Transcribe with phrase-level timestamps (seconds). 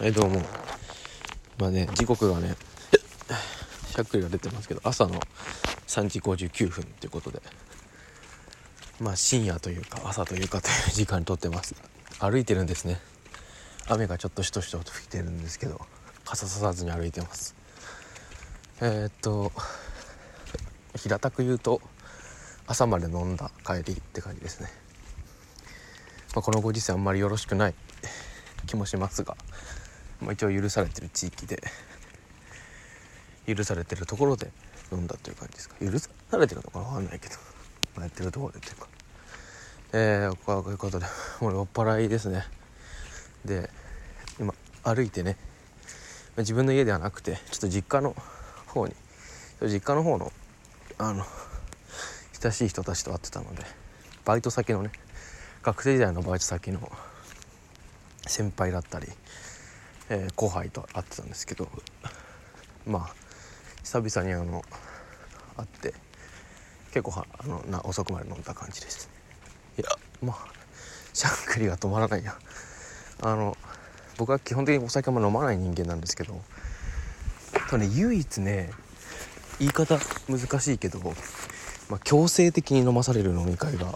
[0.00, 0.40] はいどうも。
[1.58, 2.56] 今ね時刻がね
[3.86, 5.20] しゃっくりが出てますけど朝の
[5.88, 7.42] 3時59分ということで。
[8.98, 11.74] まあ深夜というか朝というかという時間にとってます。
[12.18, 12.98] 歩いてるんですね。
[13.88, 15.78] 雨がちょっとしとしとと降ってるんですけど
[16.24, 17.54] 傘ささずに歩いてます。
[18.80, 19.52] えー、っと
[20.96, 21.82] 平たく言うと
[22.66, 24.70] 朝まで飲んだ帰りって感じですね、
[26.34, 27.74] まあ、このご時世あんまりよろしくない
[28.66, 29.36] 気もしますが
[30.20, 31.62] まあ、一応許されてる地域で
[33.46, 34.50] 許されてるところで
[34.92, 35.76] 飲んだという感じですか。
[35.80, 37.34] 許されてるのか分かんないけど、
[37.96, 38.88] まあ、やってるところでというか。
[39.92, 41.06] えー、こういうことで
[41.40, 42.44] もう酔っ払いですね。
[43.44, 43.70] で
[44.38, 45.36] 今歩いてね
[46.36, 48.14] 自分の家ではなくてちょっと実家の
[48.66, 48.94] 方に
[49.62, 50.32] 実家の方の
[50.98, 51.24] あの
[52.40, 53.64] 親しい人たちと会ってたので
[54.24, 54.92] バイト先のね
[55.62, 56.90] 学生時代のバイト先の
[58.26, 59.08] 先輩だったり
[60.10, 61.68] えー、後輩と会ってたんですけど
[62.86, 63.14] まあ
[63.82, 64.62] 久々にあの
[65.56, 65.94] 会って
[66.88, 69.08] 結構はあのな遅くまで飲んだ感じです。
[69.78, 69.88] いや
[70.22, 70.36] まあ
[71.12, 72.34] しゃっくりが止まらないや。
[73.22, 73.56] あの
[74.18, 76.40] 僕は基本的にお酒も飲まない人間なんですけど
[77.70, 78.70] とね唯一ね
[79.60, 79.98] 言い方
[80.28, 80.98] 難しいけど、
[81.88, 83.94] まあ、強制的に飲まされる飲み会が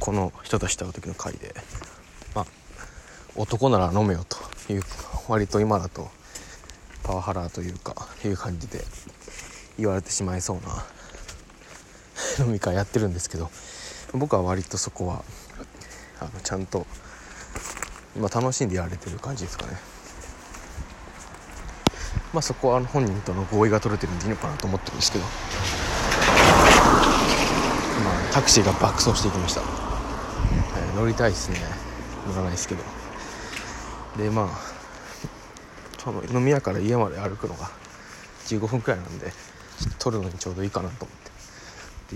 [0.00, 1.54] この人たちと会う時の会で
[2.34, 2.46] まあ
[3.36, 4.37] 男なら飲めよと。
[4.72, 4.82] いう
[5.28, 6.08] 割と今だと
[7.02, 8.84] パワハラというかいう感じで
[9.78, 10.84] 言われてしまいそうな
[12.44, 13.50] 飲み会やってるんですけど
[14.12, 15.24] 僕は割とそこは
[16.20, 16.86] あのちゃんと、
[18.18, 19.78] まあ、楽しんでやられてる感じですかね。
[22.32, 25.24] まあそこは本人との合意が取れてるんでいいのかなと思ってるんですけど。
[25.24, 25.30] ま
[28.10, 31.60] あタクシーが爆走していきました、えー、乗りたいですね。
[32.26, 32.97] 乗らないですけど。
[34.18, 34.48] でまあ
[35.98, 37.70] その飲み屋から家まで歩くのが
[38.46, 39.32] 15分くらいなんで
[39.98, 41.28] 撮るのにちょうどいいかなと思って。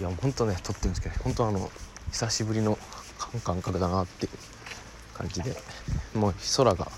[0.00, 1.70] いや本当ね撮ってるんですけど本当あの
[2.10, 2.78] 久しぶりの
[3.44, 4.32] 感覚だなっていう
[5.16, 5.54] 感じで
[6.14, 6.90] もう空が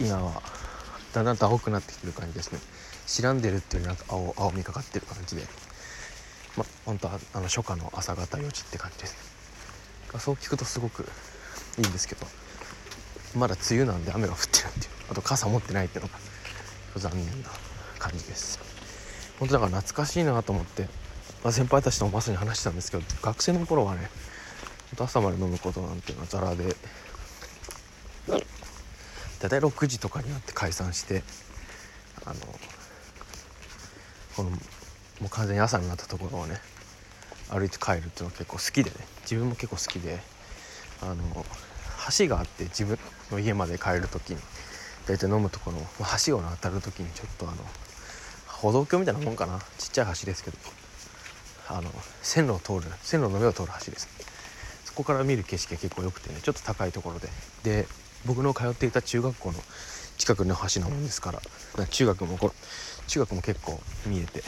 [0.00, 0.40] 今は
[1.12, 2.60] だんだんと青くなってきてる感じですね。
[3.06, 5.42] 白んでるっていうよりなんか青青みかかってる感じで
[6.56, 9.16] まあ本当はあの初夏の朝方4時って感じです。
[10.20, 11.02] そう聞くとすごく
[11.78, 12.41] いいんですけど。
[13.36, 14.92] まだ梅雨なんで雨が降ってるっていう。
[15.10, 16.18] あと傘持ってないっていうのが
[16.96, 17.48] 残念な
[17.98, 18.58] 感じです。
[19.38, 20.82] 本当だから懐かしいなと思って、
[21.42, 24.08] まあ、先輩たちともまさに話したんですけど学生の頃はね
[24.98, 26.76] 朝まで飲むことなんていうのはザラで。
[29.40, 31.24] 大体6時とかになって解散して
[32.24, 32.36] あの
[34.36, 34.56] このも
[35.26, 36.60] う完全に朝になったところをね
[37.50, 38.96] 歩いて帰るっていうのは結構好きでね。
[39.22, 40.20] 自分も結構好きで
[41.00, 41.44] あの
[42.18, 42.98] 橋があって自分
[43.30, 44.38] の家まで帰る時に
[45.06, 45.86] 大体飲むところの
[46.24, 47.56] 橋を渡る時にちょっとあの
[48.46, 49.58] 歩道橋みたいなもんかな。
[49.78, 50.58] ちっちゃい橋ですけど
[51.68, 51.90] あの
[52.22, 54.08] 線路を通る線路の上を通る橋です。
[54.84, 57.28] そこから見る景色が結構良くてねちょっと高いところで。
[57.64, 57.86] で
[58.24, 59.58] 僕の通っていた中学校の
[60.16, 62.38] 近くの橋なもんですから中学も
[63.08, 64.44] 中学も結構見えて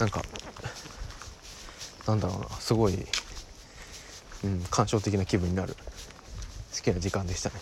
[0.00, 0.24] なんか
[2.08, 3.06] なんだろうなすごい、
[4.44, 5.74] うん、感傷的な気分になる。
[6.74, 7.56] 好きな時間でしたね。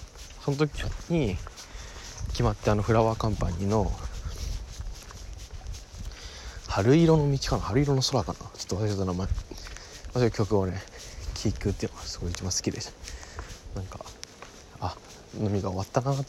[0.44, 0.70] その時
[1.08, 1.36] に
[2.30, 3.90] 決まってあのフラワーカンパニーの
[6.68, 7.62] 春色の道かな？
[7.62, 8.38] 春色の空かな？
[8.38, 9.26] ちょっと忘れた名前。
[10.12, 10.80] そういう曲をね
[11.34, 13.80] 聴くっていうのがすごい一番好きでした。
[13.80, 14.00] なんか
[14.80, 14.96] あ
[15.38, 16.24] 飲みが終わったなっ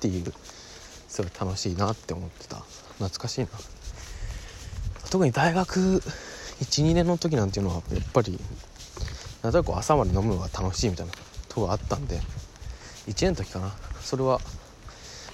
[0.00, 0.32] ていう
[1.08, 2.56] すごい楽しいなって思ってた。
[2.98, 3.48] 懐かしいな。
[5.10, 6.02] 特に大学
[6.60, 8.38] 12年の時なんていうのはやっぱり
[9.42, 11.12] なんとなく朝まで飲むのが楽しいみたいな
[11.48, 12.20] とがあったんで
[13.06, 13.72] 1年の時かな。
[14.00, 14.40] それは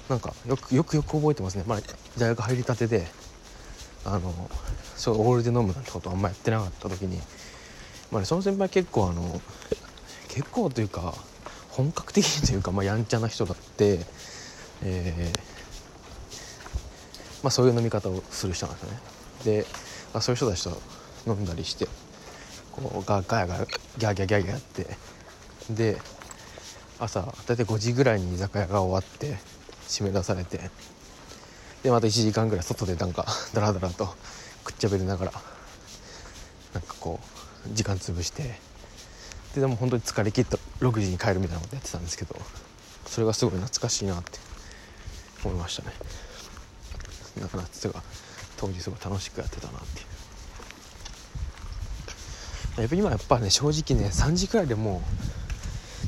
[0.08, 1.64] なんかよくよくよく覚えてますね。
[1.66, 1.78] まあ
[2.16, 3.06] 大学入りたてで
[4.04, 4.32] あの
[4.96, 7.18] そうオールで飲むなんてことあんまやってなかった時に
[8.10, 9.40] まあねその先輩結構あの
[10.28, 11.14] 結構というか
[11.70, 14.00] 本格的にというか、まあ、やんちゃな人だって
[14.82, 15.38] えー、
[17.42, 18.98] まあ、そういう飲み方をする人なんですよね。
[19.44, 19.66] で、
[20.12, 20.80] まあ、そういう人たちと
[21.26, 21.86] 飲んだりして
[22.72, 23.66] こうガガヤガヤ
[23.98, 24.96] ギャーギャーギャーギャーって。
[25.70, 25.98] で
[26.98, 29.38] 朝大体5時ぐらいに居酒屋が終わって
[29.86, 30.70] 締め出されて。
[31.82, 34.14] でまた1時間ぐらい外でなんか ダラダラと
[34.64, 35.32] くっちゃべりながら
[36.74, 37.20] なんかこ
[37.66, 38.58] う時間潰して。
[39.54, 42.36] ででも本当に疲れ切った6時に帰るみたいなことやってたんですけど
[43.06, 44.38] それがすごい懐かしいなって
[45.42, 45.92] 思いましたね。
[47.40, 47.64] だから
[48.56, 50.17] 当時すごい楽しくやってたなっていう。
[52.84, 55.02] 今やっぱね正直ね3時くらいでも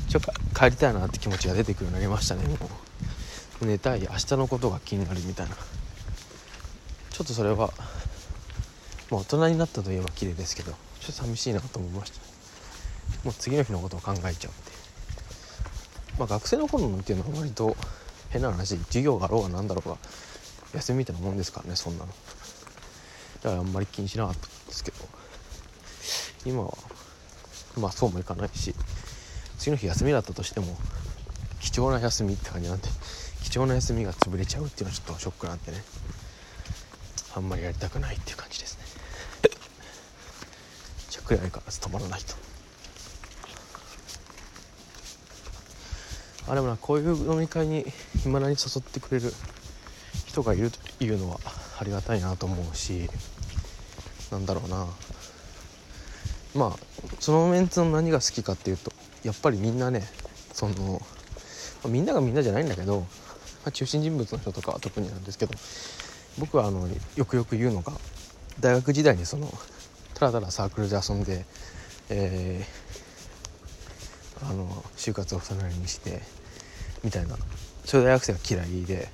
[0.07, 2.43] うちょっと帰りたいなって気持ちが出てくるようになりましたね。
[2.47, 2.57] も
[3.61, 5.55] う寝たい明日のことが気になるみたいな。
[7.11, 7.71] ちょっとそれは
[9.11, 12.19] もう大人になったといえば綺麗ですけどちょっと寂しいなと思いました
[13.25, 14.71] もう次の日のことを考えちゃうって
[16.17, 17.75] まあ学生の頃のっていうのは割と
[18.29, 19.97] 変な話授業があろうが何だろうが
[20.73, 22.11] 休みみたいなもんですからねそんなの。
[23.43, 24.97] だからあんまり気にしなかったんですけど
[26.45, 26.77] 今は。
[27.77, 28.75] まあそうもいかないし。
[29.61, 30.75] 次の日休みだったとしても
[31.59, 32.87] 貴重な休みって感じなんで
[33.43, 35.83] 貴重な休みが潰れちゃうっていうのはちょっとショックなんでね。
[37.35, 38.83] あんまりやりたくないっていう感じですね。
[41.11, 42.33] しゃくり相変わら止まらないと。
[46.51, 47.85] あでもなこういう飲み会に
[48.25, 49.31] いまだに誘ってくれる
[50.25, 51.39] 人がいるというのは
[51.79, 53.07] ありがたいなと思うし
[54.31, 54.87] なんだろうな。
[56.55, 56.79] まあ
[57.19, 58.91] そのメンツの何が好きかっていうと
[59.23, 60.03] やっぱりみんなね
[60.53, 60.99] その、ま
[61.85, 63.05] あ、みんながみんなじゃないんだけど、ま
[63.65, 65.53] あ、中心人物の人とかは特になんですけど
[66.39, 67.93] 僕はあのよくよく言うのが
[68.59, 69.51] 大学時代にその
[70.15, 71.45] ただただサークルで遊んで、
[72.09, 76.21] えー、あの就活をそれなりにして
[77.03, 77.35] みたいな。
[77.85, 79.07] そういう大学生が嫌いで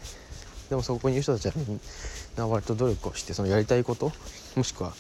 [0.70, 1.82] でもそこにいる人たちはみん
[2.36, 4.12] な割と努力をしてそのやりたいこと
[4.56, 4.94] もしくは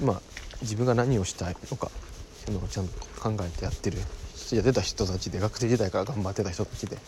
[0.00, 0.20] 今
[0.62, 3.98] 自分が何をしたいのかっていうのをちゃんと考えてやってる。
[4.56, 7.00] や出た人たちで学生時代から頑張ってた人たちで、ま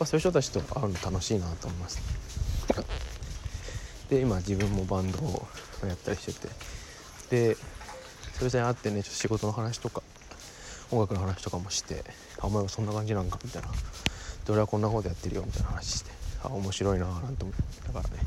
[0.00, 2.00] あ、そういう人たちと会うの楽しいなと思います。
[4.08, 5.46] で今自分もバンドを
[5.86, 6.48] やったりしてて。
[7.30, 7.56] で
[8.36, 10.02] それに会ってねちょっと仕事の話とか
[10.90, 12.02] 音楽の話とかもして
[12.40, 13.68] 「あお前はそんな感じなんか」みたいな
[14.46, 16.20] 「で俺はこんなことやってるよ」みたいな話して。
[16.42, 17.54] あ面白いななんて思っ
[17.86, 18.24] たからね。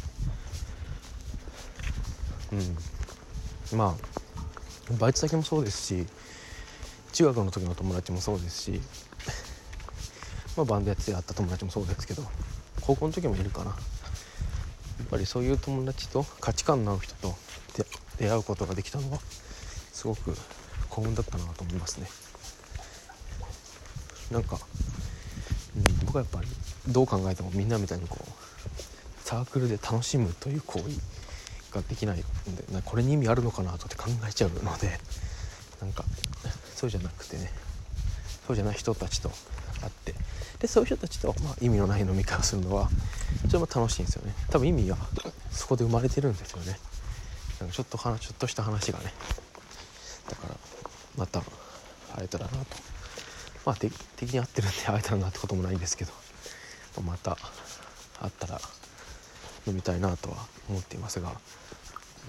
[3.71, 3.77] うん。
[3.77, 4.22] まあ
[4.97, 6.07] バイト先もそうですし
[7.13, 8.81] 中学の時の友達もそうですし
[10.57, 12.23] まあバンドやって会った友達もそうですけど
[12.81, 13.75] 高校の時もいるかな。
[14.99, 17.35] やっぱりそういう友達と価値観の合う人と
[18.17, 19.19] 出会うことができたのは
[19.91, 20.35] すごく
[20.89, 22.07] 幸運だったなと思いますね。
[24.31, 24.59] なんか、
[25.75, 26.47] うん、僕はやっぱり
[26.87, 30.85] どう考えてもみんなみたいにこうサークルで楽しむという行為
[31.73, 32.25] ができないんで
[32.85, 34.99] これに意味あるのかなとって考えちゃうので
[35.81, 36.05] なんか
[36.75, 37.51] そうじゃなくてね。
[38.45, 40.13] そうじゃない人たちと会って。
[40.59, 42.89] でそういう人たちと、まあ、意味のない飲み会をするのは
[43.47, 44.33] それも楽しいんですよね。
[44.49, 44.97] 多分意味は
[45.51, 46.77] そこで生まれてるんですよね。
[47.59, 49.13] なんかちょっと話ちょっとした話がね。
[50.29, 50.55] だから
[51.17, 51.41] また
[52.15, 52.57] 会えたらなと。
[53.65, 56.11] まあ敵に会ってるんで会えたらなってこともないんですけど。
[57.01, 57.37] また
[58.19, 58.61] 会ったら
[59.65, 60.37] 飲みたいなとは
[60.69, 61.31] 思っていますが。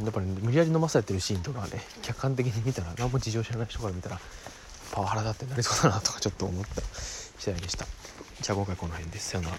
[0.02, 4.18] やっぱり、無理やり飲まされてるシーンとかはね客観的に見たら何も事情知らない人から見たら
[4.92, 6.82] パワハラだってなりそうだなとかちょっと思った
[7.38, 7.86] 次第でした。
[8.40, 9.56] じゃあ今回この辺ですさよなら。